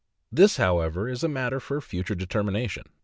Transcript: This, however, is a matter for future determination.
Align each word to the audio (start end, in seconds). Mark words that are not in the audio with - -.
This, 0.31 0.57
however, 0.57 1.07
is 1.07 1.23
a 1.23 1.27
matter 1.27 1.59
for 1.59 1.79
future 1.79 2.15
determination. 2.15 2.85